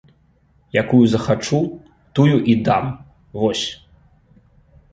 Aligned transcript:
Якую 0.81 1.01
захачу, 1.11 1.59
тую 2.19 2.39
і 2.55 2.57
дам, 2.71 2.85
вось! 3.43 3.67